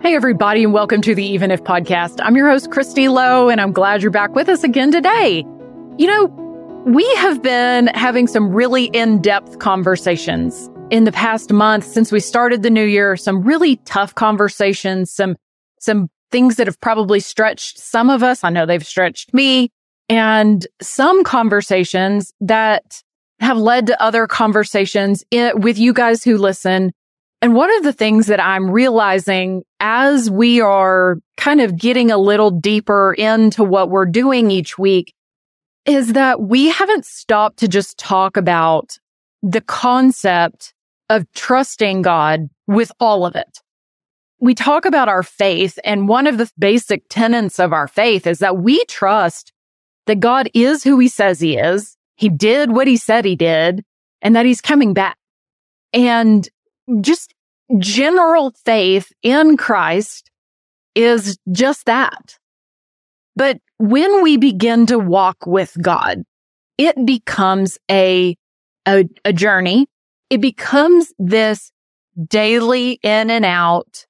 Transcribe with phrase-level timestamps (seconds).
[0.00, 2.20] Hey, everybody, and welcome to the Even If podcast.
[2.22, 5.44] I'm your host, Kristi Lowe, and I'm glad you're back with us again today.
[5.98, 6.26] You know,
[6.86, 12.20] we have been having some really in depth conversations in the past month since we
[12.20, 15.34] started the new year, some really tough conversations, some,
[15.80, 18.44] some things that have probably stretched some of us.
[18.44, 19.72] I know they've stretched me
[20.08, 23.02] and some conversations that
[23.40, 26.92] have led to other conversations with you guys who listen
[27.40, 32.18] and one of the things that I'm realizing as we are kind of getting a
[32.18, 35.14] little deeper into what we're doing each week
[35.86, 38.98] is that we haven't stopped to just talk about
[39.42, 40.74] the concept
[41.08, 43.60] of trusting God with all of it.
[44.40, 48.40] We talk about our faith and one of the basic tenets of our faith is
[48.40, 49.52] that we trust
[50.06, 51.96] that God is who he says he is.
[52.16, 53.84] He did what he said he did
[54.22, 55.16] and that he's coming back.
[55.92, 56.48] And
[57.00, 57.34] just
[57.78, 60.30] general faith in Christ
[60.94, 62.38] is just that.
[63.36, 66.24] But when we begin to walk with God,
[66.76, 68.36] it becomes a,
[68.86, 69.86] a, a journey.
[70.30, 71.70] It becomes this
[72.26, 74.06] daily in and out.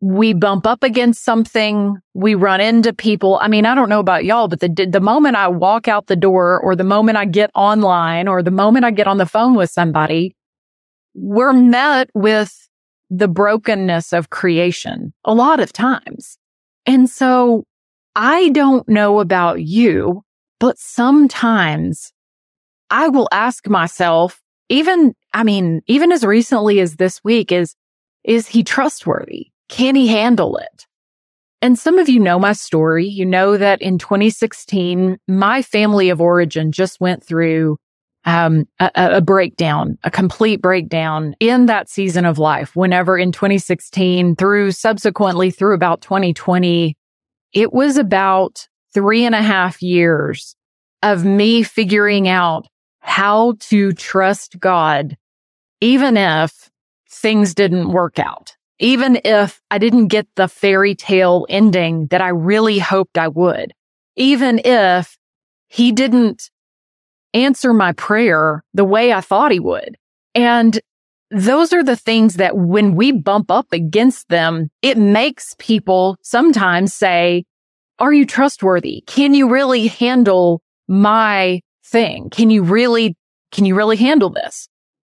[0.00, 1.96] We bump up against something.
[2.14, 3.38] We run into people.
[3.40, 6.16] I mean, I don't know about y'all, but the, the moment I walk out the
[6.16, 9.54] door or the moment I get online or the moment I get on the phone
[9.54, 10.34] with somebody,
[11.16, 12.68] we're met with
[13.08, 16.38] the brokenness of creation a lot of times.
[16.84, 17.64] And so
[18.14, 20.22] I don't know about you,
[20.60, 22.12] but sometimes
[22.90, 27.74] I will ask myself, even, I mean, even as recently as this week is,
[28.24, 29.48] is he trustworthy?
[29.68, 30.86] Can he handle it?
[31.62, 33.06] And some of you know my story.
[33.06, 37.78] You know that in 2016, my family of origin just went through
[38.26, 42.74] um, a, a, breakdown, a complete breakdown in that season of life.
[42.74, 46.96] Whenever in 2016 through subsequently through about 2020,
[47.52, 50.56] it was about three and a half years
[51.02, 52.66] of me figuring out
[52.98, 55.16] how to trust God,
[55.80, 56.68] even if
[57.08, 62.30] things didn't work out, even if I didn't get the fairy tale ending that I
[62.30, 63.72] really hoped I would,
[64.16, 65.16] even if
[65.68, 66.50] he didn't
[67.36, 69.96] answer my prayer the way I thought he would.
[70.34, 70.80] And
[71.30, 76.94] those are the things that when we bump up against them, it makes people sometimes
[76.94, 77.44] say,
[77.98, 79.02] are you trustworthy?
[79.06, 82.30] Can you really handle my thing?
[82.30, 83.16] Can you really,
[83.52, 84.68] can you really handle this?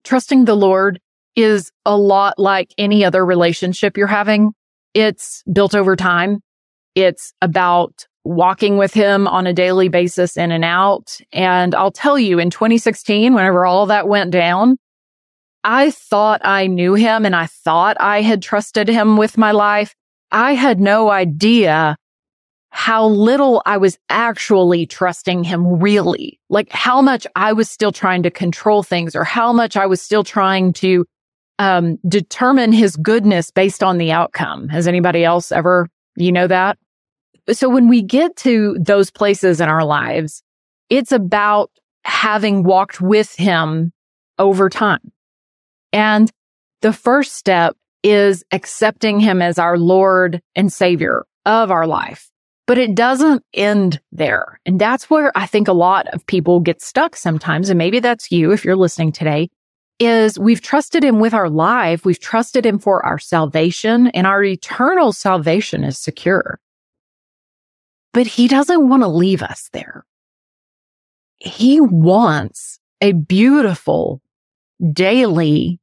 [0.04, 1.00] Trusting the Lord
[1.37, 4.52] is a lot like any other relationship you're having.
[4.94, 6.41] It's built over time.
[6.94, 11.19] It's about walking with him on a daily basis in and out.
[11.32, 14.76] And I'll tell you, in 2016, whenever all that went down,
[15.64, 19.94] I thought I knew him and I thought I had trusted him with my life.
[20.31, 21.97] I had no idea
[22.70, 28.22] how little I was actually trusting him really, like how much I was still trying
[28.22, 31.04] to control things or how much I was still trying to
[31.58, 34.69] um, determine his goodness based on the outcome.
[34.69, 36.78] Has anybody else ever, you know that?
[37.53, 40.43] So when we get to those places in our lives,
[40.88, 41.71] it's about
[42.05, 43.93] having walked with him
[44.38, 45.12] over time.
[45.93, 46.31] And
[46.83, 52.31] the first step is accepting him as our Lord and Savior of our life.
[52.66, 54.61] But it doesn't end there.
[54.65, 57.69] And that's where I think a lot of people get stuck sometimes.
[57.69, 59.50] And maybe that's you if you're listening today
[59.99, 62.05] is we've trusted him with our life.
[62.05, 66.59] We've trusted him for our salvation and our eternal salvation is secure.
[68.12, 70.04] But he doesn't want to leave us there.
[71.38, 74.21] He wants a beautiful
[74.93, 75.81] daily,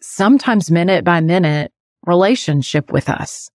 [0.00, 1.72] sometimes minute by minute
[2.06, 3.50] relationship with us.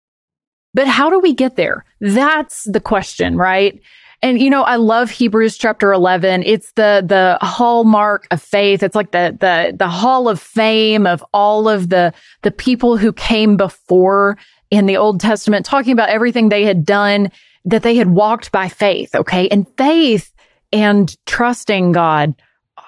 [0.73, 1.85] But how do we get there?
[2.01, 3.79] That's the question, right?
[4.21, 6.43] And you know, I love Hebrews chapter 11.
[6.43, 8.83] It's the, the hallmark of faith.
[8.83, 13.13] It's like the, the, the hall of fame of all of the, the people who
[13.13, 14.37] came before
[14.71, 17.31] in the Old Testament, talking about everything they had done
[17.65, 19.13] that they had walked by faith.
[19.15, 19.47] Okay.
[19.49, 20.31] And faith
[20.71, 22.35] and trusting God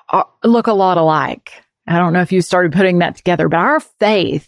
[0.09, 1.51] are, look a lot alike.
[1.88, 4.47] I don't know if you started putting that together, but our faith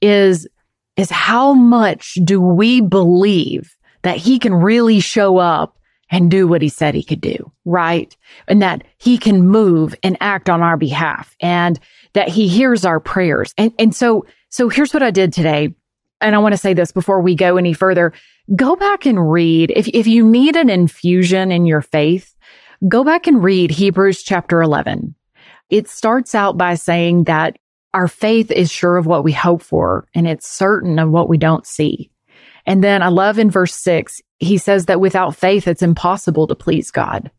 [0.00, 0.48] is,
[0.96, 5.76] is how much do we believe that he can really show up
[6.10, 8.16] and do what he said he could do, right?
[8.48, 11.78] And that he can move and act on our behalf and
[12.14, 13.54] that he hears our prayers.
[13.56, 15.74] And, and so, so here's what I did today.
[16.20, 18.12] And I want to say this before we go any further
[18.54, 19.72] go back and read.
[19.74, 22.34] If, if you need an infusion in your faith,
[22.88, 25.14] go back and read Hebrews chapter 11.
[25.68, 27.58] It starts out by saying that
[27.94, 31.38] our faith is sure of what we hope for and it's certain of what we
[31.38, 32.10] don't see.
[32.66, 36.54] And then I love in verse six, he says that without faith, it's impossible to
[36.54, 37.30] please God.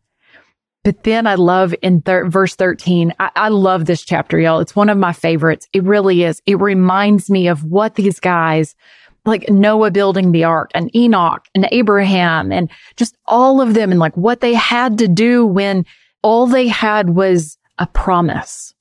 [0.83, 4.59] But then I love in thir- verse 13, I-, I love this chapter, y'all.
[4.59, 5.67] It's one of my favorites.
[5.73, 6.41] It really is.
[6.45, 8.75] It reminds me of what these guys
[9.25, 13.99] like Noah building the ark and Enoch and Abraham and just all of them and
[13.99, 15.85] like what they had to do when
[16.23, 18.73] all they had was a promise.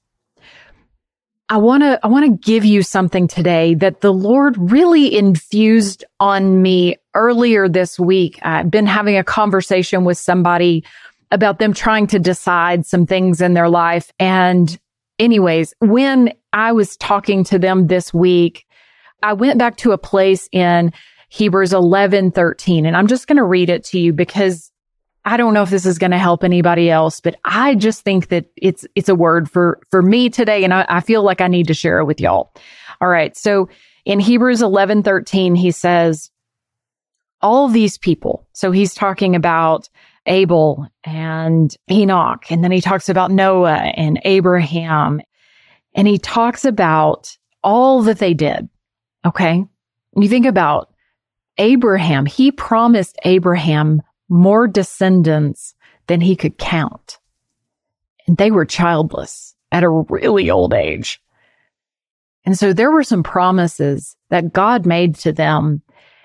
[1.48, 6.04] I want to, I want to give you something today that the Lord really infused
[6.20, 8.38] on me earlier this week.
[8.42, 10.84] I've been having a conversation with somebody
[11.32, 14.12] about them trying to decide some things in their life.
[14.20, 14.78] And
[15.18, 18.64] anyways, when I was talking to them this week,
[19.22, 20.92] I went back to a place in
[21.28, 24.70] Hebrews 11, 13, and I'm just going to read it to you because
[25.24, 28.28] I don't know if this is going to help anybody else, but I just think
[28.28, 30.64] that it's, it's a word for, for me today.
[30.64, 32.52] And I, I feel like I need to share it with y'all.
[33.00, 33.36] All right.
[33.36, 33.68] So
[34.04, 36.30] in Hebrews 11, 13, he says,
[37.42, 38.46] all these people.
[38.52, 39.88] So he's talking about
[40.26, 42.44] Abel and Enoch.
[42.50, 45.20] And then he talks about Noah and Abraham.
[45.94, 48.68] And he talks about all that they did.
[49.24, 49.64] Okay.
[50.16, 50.92] You think about
[51.58, 52.26] Abraham.
[52.26, 55.74] He promised Abraham more descendants
[56.06, 57.18] than he could count.
[58.26, 61.20] And they were childless at a really old age.
[62.44, 65.82] And so there were some promises that God made to them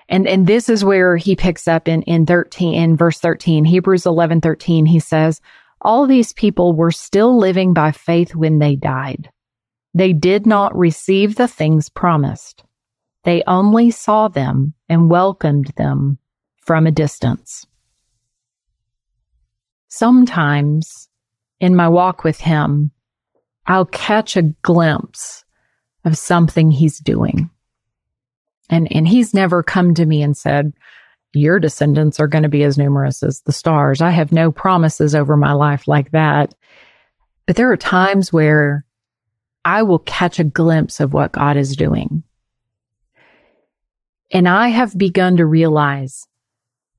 [0.08, 4.06] and, and this is where he picks up in, in 13, in verse 13, Hebrews
[4.06, 5.40] 11, 13, he says,
[5.80, 9.30] all these people were still living by faith when they died.
[9.94, 12.62] They did not receive the things promised.
[13.26, 16.18] They only saw them and welcomed them
[16.64, 17.66] from a distance.
[19.88, 21.08] Sometimes
[21.58, 22.92] in my walk with him,
[23.66, 25.44] I'll catch a glimpse
[26.04, 27.50] of something he's doing.
[28.70, 30.72] And, and he's never come to me and said,
[31.32, 34.00] your descendants are going to be as numerous as the stars.
[34.00, 36.54] I have no promises over my life like that.
[37.44, 38.86] But there are times where
[39.64, 42.22] I will catch a glimpse of what God is doing.
[44.30, 46.26] And I have begun to realize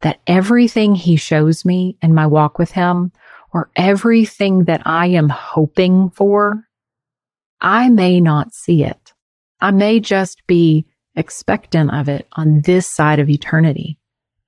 [0.02, 3.12] that everything he shows me in my walk with him
[3.54, 6.68] or everything that I am hoping for,
[7.60, 9.14] I may not see it.
[9.60, 10.86] I may just be
[11.16, 13.98] expectant of it on this side of eternity.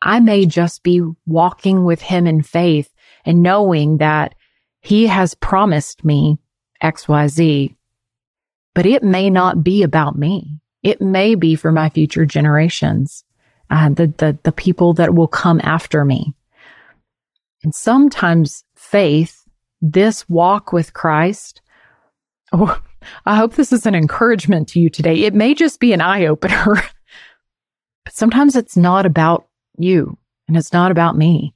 [0.01, 2.93] I may just be walking with him in faith
[3.25, 4.35] and knowing that
[4.79, 6.37] he has promised me
[6.81, 7.75] XYZ,
[8.73, 10.61] but it may not be about me.
[10.83, 13.23] It may be for my future generations,
[13.69, 16.33] uh, the, the, the people that will come after me.
[17.63, 19.43] And sometimes faith,
[19.81, 21.61] this walk with Christ,
[22.53, 22.81] oh,
[23.25, 25.21] I hope this is an encouragement to you today.
[25.21, 26.65] It may just be an eye opener,
[28.05, 29.47] but sometimes it's not about
[29.77, 30.17] you
[30.47, 31.53] and it's not about me.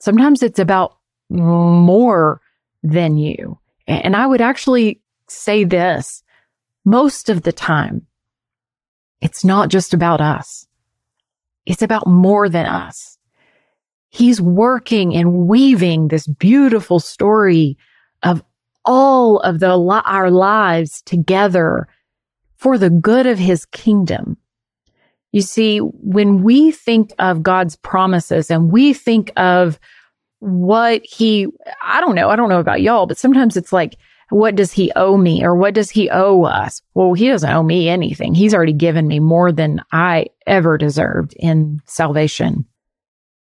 [0.00, 0.96] Sometimes it's about
[1.30, 2.40] more
[2.82, 3.58] than you.
[3.86, 6.22] And I would actually say this
[6.84, 8.06] most of the time,
[9.20, 10.66] it's not just about us.
[11.66, 13.18] It's about more than us.
[14.08, 17.76] He's working and weaving this beautiful story
[18.22, 18.42] of
[18.84, 21.86] all of the our lives together
[22.56, 24.38] for the good of his kingdom.
[25.32, 29.78] You see, when we think of God's promises and we think of
[30.38, 31.48] what he,
[31.82, 33.96] I don't know, I don't know about y'all, but sometimes it's like,
[34.30, 36.82] what does he owe me or what does he owe us?
[36.94, 38.34] Well, he doesn't owe me anything.
[38.34, 42.66] He's already given me more than I ever deserved in salvation.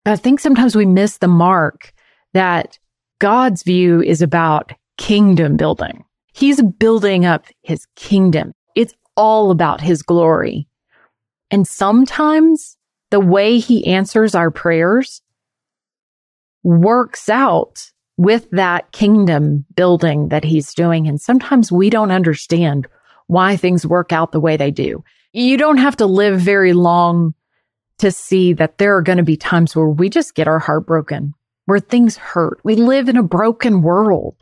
[0.06, 1.94] I think sometimes we miss the mark
[2.34, 2.80] that
[3.20, 6.04] God's view is about kingdom building.
[6.34, 8.54] He's building up his kingdom.
[8.76, 10.68] It's all about his glory.
[11.52, 12.78] And sometimes
[13.12, 15.22] the way he answers our prayers
[16.64, 17.93] works out
[18.24, 21.08] with that kingdom building that he's doing.
[21.08, 22.88] And sometimes we don't understand
[23.28, 25.04] why things work out the way they do.
[25.34, 27.34] You don't have to live very long
[28.00, 30.86] to see that there are going to be times where we just get our heart
[30.86, 31.34] broken,
[31.66, 32.60] where things hurt.
[32.64, 34.36] We live in a broken world.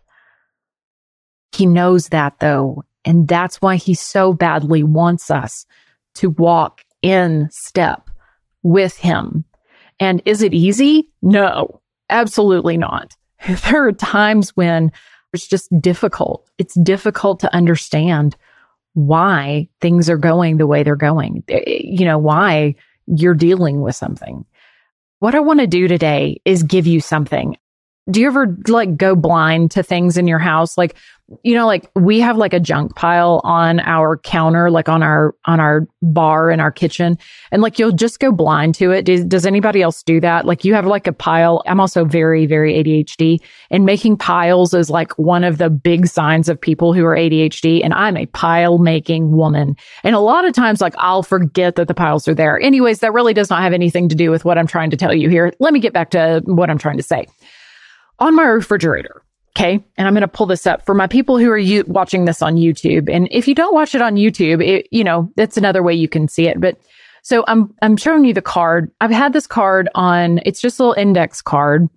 [1.51, 2.83] He knows that though.
[3.03, 5.65] And that's why he so badly wants us
[6.15, 8.09] to walk in step
[8.63, 9.45] with him.
[10.00, 11.09] And is it easy?
[11.21, 13.15] No, absolutely not.
[13.71, 14.91] There are times when
[15.33, 16.50] it's just difficult.
[16.57, 18.36] It's difficult to understand
[18.93, 21.43] why things are going the way they're going.
[21.48, 22.75] Eh, you know, why
[23.07, 24.45] you're dealing with something.
[25.19, 27.57] What I want to do today is give you something.
[28.10, 30.77] Do you ever like go blind to things in your house?
[30.77, 30.95] Like
[31.43, 35.35] you know, like we have like a junk pile on our counter, like on our,
[35.45, 37.17] on our bar in our kitchen.
[37.51, 39.05] And like you'll just go blind to it.
[39.05, 40.45] Does, does anybody else do that?
[40.45, 41.63] Like you have like a pile.
[41.65, 46.50] I'm also very, very ADHD and making piles is like one of the big signs
[46.50, 47.83] of people who are ADHD.
[47.83, 49.75] And I'm a pile making woman.
[50.03, 52.59] And a lot of times, like I'll forget that the piles are there.
[52.59, 55.13] Anyways, that really does not have anything to do with what I'm trying to tell
[55.13, 55.53] you here.
[55.59, 57.27] Let me get back to what I'm trying to say.
[58.19, 59.23] On my refrigerator,
[59.58, 59.84] Okay.
[59.98, 62.41] And I'm going to pull this up for my people who are u- watching this
[62.41, 63.10] on YouTube.
[63.13, 66.08] And if you don't watch it on YouTube, it, you know, that's another way you
[66.08, 66.60] can see it.
[66.62, 66.79] But
[67.24, 68.91] so I'm, I'm showing you the card.
[69.01, 71.89] I've had this card on, it's just a little index card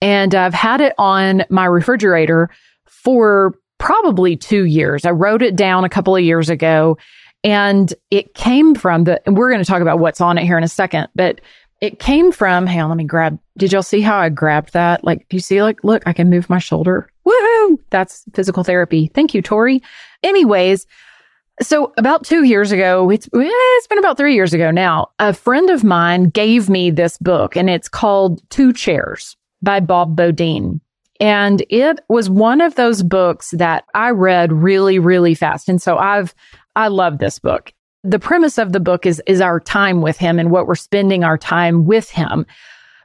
[0.00, 2.48] and I've had it on my refrigerator
[2.86, 5.04] for probably two years.
[5.04, 6.96] I wrote it down a couple of years ago
[7.42, 10.56] and it came from the, and we're going to talk about what's on it here
[10.56, 11.40] in a second, but
[11.84, 13.38] it came from, hang on, let me grab.
[13.58, 15.04] Did y'all see how I grabbed that?
[15.04, 17.10] Like, do you see, like, look, I can move my shoulder.
[17.26, 17.76] Woohoo!
[17.90, 19.10] That's physical therapy.
[19.12, 19.82] Thank you, Tori.
[20.22, 20.86] Anyways,
[21.60, 25.34] so about two years ago, it's, eh, it's been about three years ago now, a
[25.34, 30.80] friend of mine gave me this book and it's called Two Chairs by Bob Beaudine.
[31.20, 35.68] And it was one of those books that I read really, really fast.
[35.68, 36.34] And so I've,
[36.76, 37.74] I love this book
[38.04, 41.24] the premise of the book is, is our time with him and what we're spending
[41.24, 42.46] our time with him.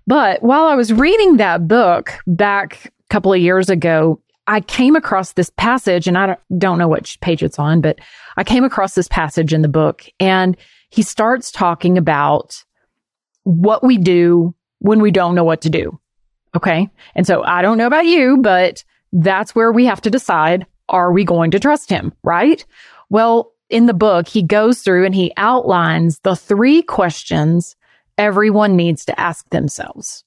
[0.06, 4.96] But while I was reading that book back a couple of years ago, I came
[4.96, 8.00] across this passage and I don't, don't know which page it's on, but
[8.36, 10.58] I came across this passage in the book and
[10.90, 12.64] he starts talking about
[13.44, 16.00] what we do when we don't know what to do.
[16.56, 16.90] Okay.
[17.16, 21.12] And so I don't know about you, but that's where we have to decide, are
[21.12, 22.12] we going to trust him?
[22.24, 22.66] Right?
[23.10, 27.76] Well, in the book, he goes through and he outlines the three questions
[28.18, 30.24] everyone needs to ask themselves.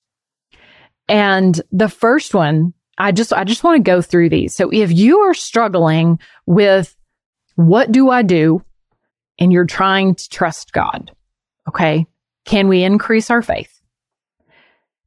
[1.09, 4.55] And the first one, I just, I just want to go through these.
[4.55, 6.97] So if you are struggling with
[7.57, 8.65] what do I do?
[9.39, 11.11] And you're trying to trust God.
[11.69, 12.07] Okay.
[12.45, 13.81] Can we increase our faith?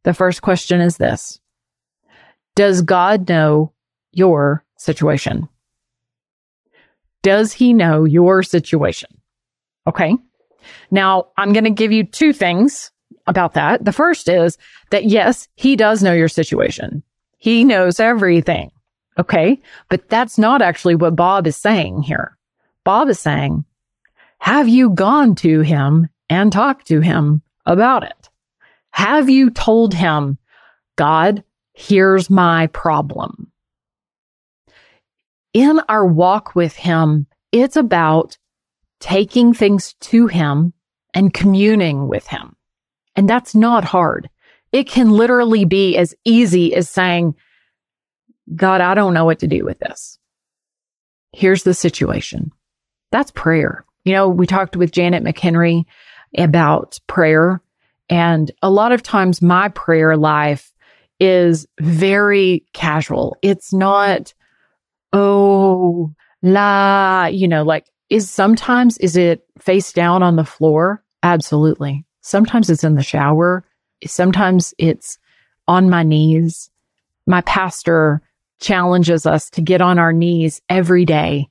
[0.03, 1.39] The first question is this.
[2.55, 3.73] Does God know
[4.11, 5.49] your situation?
[7.25, 9.09] Does he know your situation?
[9.87, 10.15] Okay.
[10.91, 12.91] Now I'm going to give you two things
[13.25, 13.83] about that.
[13.83, 14.59] The first is
[14.91, 17.01] that yes, he does know your situation.
[17.39, 18.69] He knows everything.
[19.17, 19.59] Okay.
[19.89, 22.37] But that's not actually what Bob is saying here.
[22.83, 23.65] Bob is saying,
[24.37, 28.29] have you gone to him and talked to him about it?
[28.91, 30.37] Have you told him,
[30.95, 33.51] God, here's my problem?
[35.55, 38.37] In our walk with him, it's about
[38.99, 40.73] taking things to him
[41.13, 42.57] and communing with him.
[43.15, 44.29] And that's not hard.
[44.73, 47.35] It can literally be as easy as saying,
[48.53, 50.19] God, I don't know what to do with this.
[51.31, 52.51] Here's the situation.
[53.13, 53.85] That's prayer.
[54.03, 55.85] You know, we talked with Janet McHenry
[56.37, 57.61] about prayer.
[58.09, 60.73] And a lot of times my prayer life
[61.17, 63.37] is very casual.
[63.41, 64.33] It's not,
[65.15, 71.03] oh, la, you know, like is sometimes, is it face down on the floor?
[71.23, 72.05] Absolutely.
[72.21, 73.65] Sometimes it's in the shower.
[74.05, 75.17] Sometimes it's
[75.67, 76.69] on my knees.
[77.25, 78.21] My pastor
[78.59, 81.49] challenges us to get on our knees every day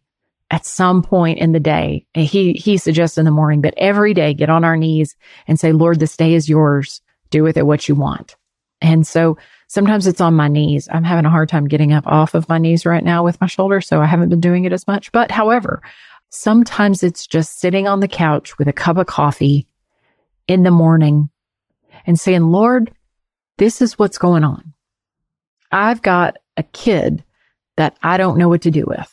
[0.51, 2.07] at some point in the day.
[2.15, 5.17] He, he suggests in the morning, but every day get on our knees
[5.49, 7.01] and say, Lord, this day is yours.
[7.31, 8.37] Do with it what you want.
[8.81, 10.89] And so Sometimes it's on my knees.
[10.93, 13.47] I'm having a hard time getting up off of my knees right now with my
[13.47, 15.11] shoulder, so I haven't been doing it as much.
[15.13, 15.83] But however,
[16.31, 19.67] sometimes it's just sitting on the couch with a cup of coffee
[20.47, 21.31] in the morning
[22.07, 22.93] and saying, Lord,
[23.59, 24.75] this is what's going on.
[25.73, 27.25] I've got a kid
[27.77, 29.11] that I don't know what to do with.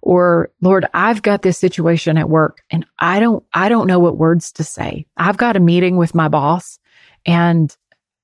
[0.00, 4.16] Or Lord, I've got this situation at work and I don't, I don't know what
[4.16, 5.06] words to say.
[5.16, 6.78] I've got a meeting with my boss
[7.26, 7.76] and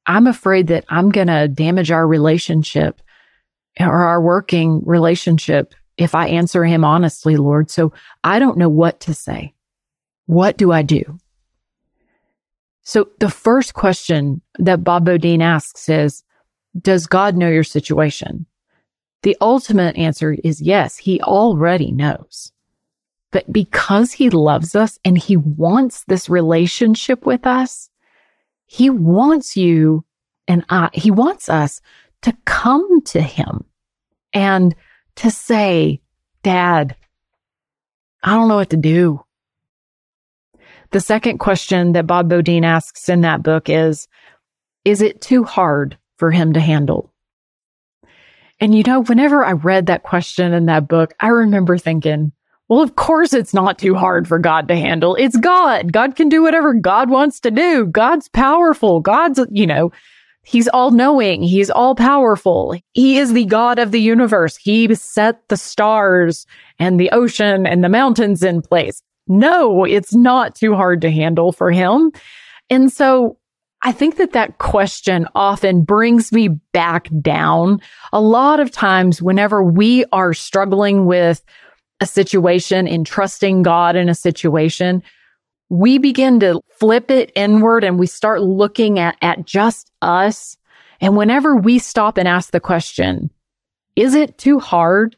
[0.07, 3.01] I'm afraid that I'm going to damage our relationship
[3.81, 7.71] or our working relationship if I answer him honestly, Lord.
[7.71, 7.93] So
[8.23, 9.55] I don't know what to say.
[10.27, 11.19] What do I do?
[12.83, 16.23] So the first question that Bob Beaudine asks is,
[16.79, 18.47] does God know your situation?
[19.23, 22.53] The ultimate answer is yes, he already knows.
[23.31, 27.89] But because he loves us and he wants this relationship with us,
[28.75, 30.05] he wants you
[30.49, 31.81] and I, he wants us
[32.23, 33.63] to come to him
[34.33, 34.75] and
[35.15, 36.01] to say,
[36.43, 36.97] dad,
[38.21, 39.25] I don't know what to do.
[40.91, 44.09] The second question that Bob Beaudine asks in that book is,
[44.85, 47.13] is it too hard for him to handle?
[48.59, 52.33] And you know, whenever I read that question in that book, I remember thinking,
[52.75, 55.15] well, of course it's not too hard for God to handle.
[55.15, 55.93] It's God.
[55.93, 57.87] God can do whatever God wants to do.
[57.87, 58.99] God's powerful.
[58.99, 59.93] God's, you know,
[60.43, 61.45] He's all knowing.
[61.45, 62.77] He's all powerful.
[62.93, 64.57] He is the God of the universe.
[64.57, 66.47] He set the stars
[66.81, 69.01] and the ocean and the mountains in place.
[69.29, 72.11] No, it's not too hard to handle for him.
[72.71, 73.39] And so
[73.83, 77.81] I think that that question often brings me back down.
[78.13, 81.45] A lot of times whenever we are struggling with
[82.01, 85.03] a situation in trusting God in a situation,
[85.69, 90.57] we begin to flip it inward and we start looking at, at just us.
[91.01, 93.31] And whenever we stop and ask the question,
[93.97, 95.17] is it too hard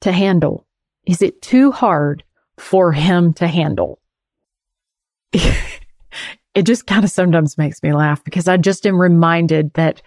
[0.00, 0.66] to handle?
[1.06, 2.24] Is it too hard
[2.58, 4.00] for him to handle?
[5.32, 10.02] it just kind of sometimes makes me laugh because I just am reminded that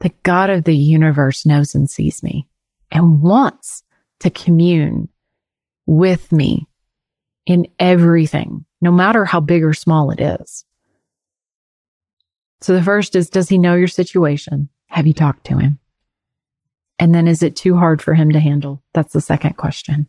[0.00, 2.48] the God of the universe knows and sees me
[2.90, 3.82] and wants
[4.20, 5.08] to commune
[5.88, 6.68] with me
[7.46, 10.64] in everything no matter how big or small it is.
[12.60, 14.68] So the first is, does he know your situation?
[14.88, 15.78] Have you talked to him?
[16.98, 18.82] And then is it too hard for him to handle?
[18.92, 20.06] That's the second question.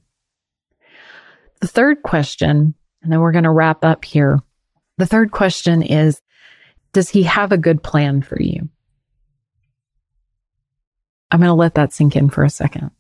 [1.61, 4.39] The third question, and then we're going to wrap up here.
[4.97, 6.21] The third question is,
[6.91, 8.67] does he have a good plan for you?
[11.31, 12.91] I'm going to let that sink in for a second.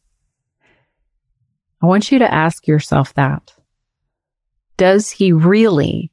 [1.81, 3.53] I want you to ask yourself that.
[4.77, 6.11] Does he really,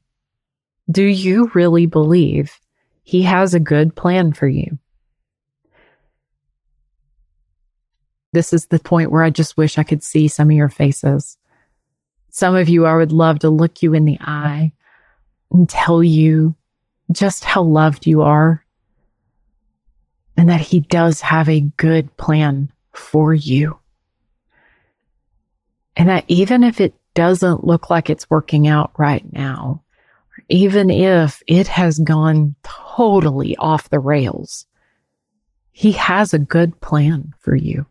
[0.89, 2.59] do you really believe
[3.03, 4.77] he has a good plan for you?
[8.33, 11.37] This is the point where I just wish I could see some of your faces.
[12.29, 14.73] Some of you, I would love to look you in the eye
[15.51, 16.55] and tell you
[17.11, 18.63] just how loved you are
[20.35, 23.79] and that he does have a good plan for you.
[25.97, 29.81] And that even if it doesn't look like it's working out right now,
[30.47, 34.67] even if it has gone totally off the rails,
[35.71, 37.87] he has a good plan for you.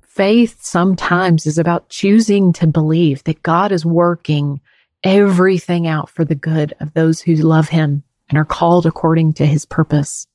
[0.00, 4.60] Faith sometimes is about choosing to believe that God is working
[5.02, 9.46] everything out for the good of those who love him and are called according to
[9.46, 10.28] his purpose.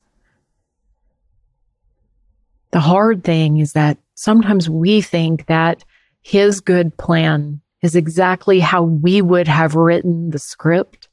[2.72, 5.84] The hard thing is that sometimes we think that
[6.22, 11.10] his good plan is exactly how we would have written the script.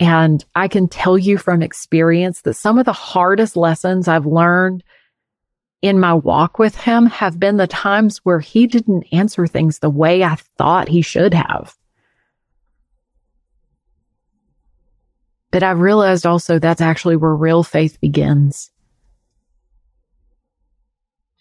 [0.00, 4.82] And I can tell you from experience that some of the hardest lessons I've learned
[5.80, 9.88] in my walk with him have been the times where he didn't answer things the
[9.88, 11.76] way I thought he should have.
[15.52, 18.72] But I've realized also that's actually where real faith begins.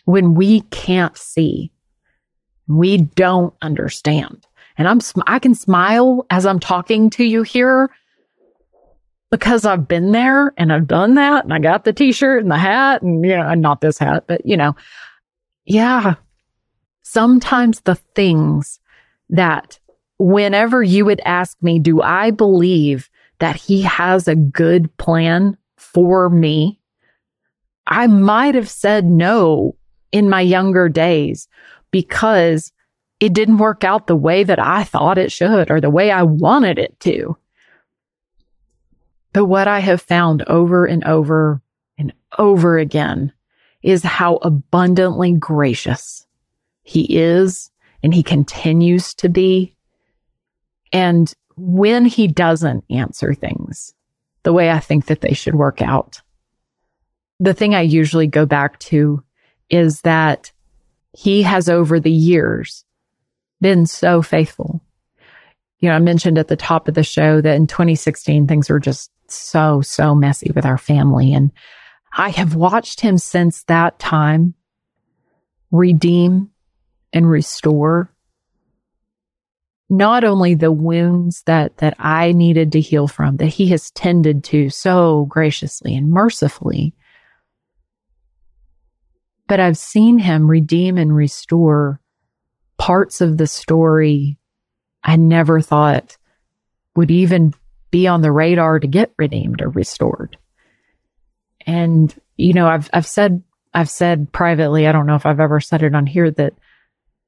[0.09, 1.71] When we can't see,
[2.67, 4.47] we don't understand.
[4.75, 7.91] And I'm, I can smile as I'm talking to you here
[9.29, 12.57] because I've been there and I've done that and I got the t-shirt and the
[12.57, 14.75] hat and, you know, not this hat, but you know,
[15.65, 16.15] yeah,
[17.03, 18.79] sometimes the things
[19.29, 19.77] that
[20.17, 26.31] whenever you would ask me, do I believe that he has a good plan for
[26.31, 26.79] me?
[27.85, 29.75] I might have said no
[30.11, 31.47] in my younger days,
[31.91, 32.71] because
[33.19, 36.23] it didn't work out the way that I thought it should or the way I
[36.23, 37.37] wanted it to.
[39.33, 41.61] But what I have found over and over
[41.97, 43.33] and over again
[43.83, 46.25] is how abundantly gracious
[46.81, 47.69] he is
[48.01, 49.75] and he continues to be.
[50.91, 53.93] And when he doesn't answer things
[54.43, 56.21] the way I think that they should work out,
[57.39, 59.23] the thing I usually go back to
[59.69, 60.51] is that
[61.13, 62.85] he has over the years
[63.61, 64.81] been so faithful.
[65.79, 68.79] You know, I mentioned at the top of the show that in 2016, things were
[68.79, 71.33] just so, so messy with our family.
[71.33, 71.51] And
[72.13, 74.55] I have watched him since that time
[75.71, 76.49] redeem
[77.13, 78.11] and restore
[79.89, 84.43] not only the wounds that, that I needed to heal from, that he has tended
[84.45, 86.93] to so graciously and mercifully,
[89.49, 91.99] but I've seen him redeem and restore
[92.77, 94.37] parts of the story
[95.03, 96.17] I never thought
[96.95, 97.55] would even
[97.89, 100.37] be on the radar to get redeemed or restored.
[101.65, 103.41] And, you know, I've, I've said,
[103.73, 106.53] I've said privately, I don't know if I've ever said it on here that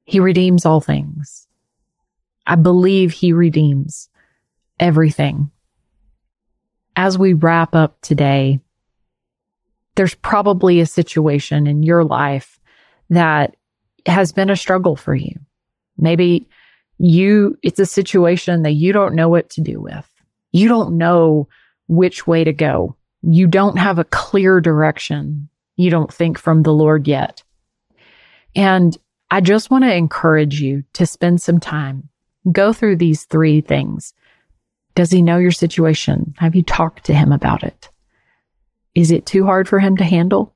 [0.04, 1.48] he redeems all things.
[2.46, 4.08] I believe he redeems
[4.78, 5.50] everything.
[6.94, 8.60] As we wrap up today,
[9.94, 12.58] there's probably a situation in your life
[13.10, 13.56] that
[14.06, 15.34] has been a struggle for you.
[15.98, 16.48] Maybe
[16.98, 20.08] you, it's a situation that you don't know what to do with.
[20.52, 21.48] You don't know
[21.88, 22.96] which way to go.
[23.22, 25.48] You don't have a clear direction.
[25.76, 27.42] You don't think from the Lord yet.
[28.54, 28.96] And
[29.30, 32.08] I just want to encourage you to spend some time,
[32.50, 34.12] go through these three things.
[34.94, 36.34] Does he know your situation?
[36.36, 37.88] Have you talked to him about it?
[38.94, 40.54] Is it too hard for him to handle?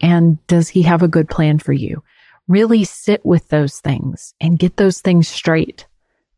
[0.00, 2.02] And does he have a good plan for you?
[2.48, 5.86] Really sit with those things and get those things straight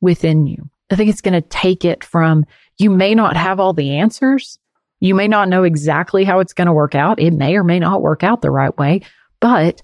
[0.00, 0.68] within you.
[0.90, 2.44] I think it's going to take it from
[2.76, 4.58] you may not have all the answers.
[5.00, 7.20] You may not know exactly how it's going to work out.
[7.20, 9.02] It may or may not work out the right way,
[9.40, 9.82] but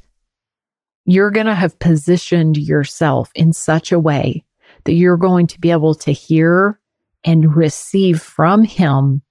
[1.05, 4.44] you're going to have positioned yourself in such a way
[4.85, 6.79] that you're going to be able to hear
[7.24, 9.22] and receive from him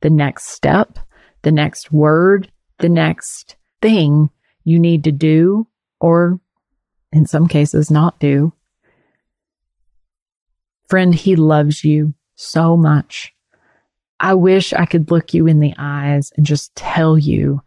[0.00, 0.98] the next step,
[1.42, 4.30] the next word, the next thing
[4.64, 5.66] you need to do,
[6.00, 6.40] or
[7.12, 8.52] in some cases, not do.
[10.88, 13.34] Friend, he loves you so much.
[14.20, 17.62] I wish I could look you in the eyes and just tell you.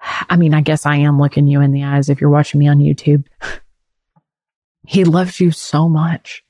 [0.00, 2.68] I mean, I guess I am looking you in the eyes if you're watching me
[2.68, 3.24] on YouTube.
[4.86, 6.44] he loves you so much.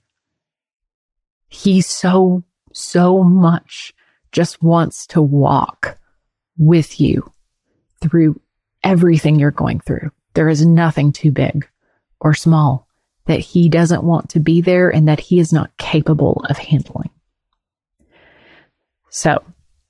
[1.48, 3.94] He so, so much
[4.32, 5.98] just wants to walk
[6.58, 7.30] with you
[8.00, 8.40] through
[8.82, 10.10] everything you're going through.
[10.34, 11.68] There is nothing too big
[12.20, 12.86] or small
[13.26, 17.10] that he doesn't want to be there and that he is not capable of handling.
[19.10, 19.42] So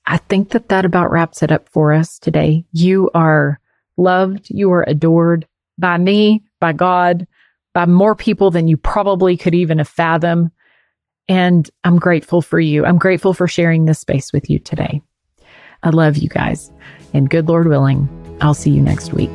[0.05, 2.65] I think that that about wraps it up for us today.
[2.71, 3.59] You are
[3.97, 4.49] loved.
[4.49, 7.27] You are adored by me, by God,
[7.73, 10.51] by more people than you probably could even have fathomed.
[11.27, 12.85] And I'm grateful for you.
[12.85, 15.01] I'm grateful for sharing this space with you today.
[15.83, 16.71] I love you guys.
[17.13, 18.09] And good Lord willing,
[18.41, 19.31] I'll see you next week.